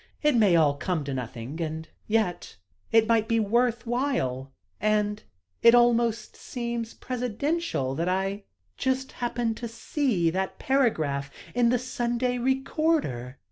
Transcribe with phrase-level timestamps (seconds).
[0.23, 2.55] It may all come to nothing; and yet
[2.91, 5.21] it might be worth while and
[5.61, 8.45] it almost seems presidential that I
[8.77, 13.37] just happened to see that paragraph in the Sunday Recorder."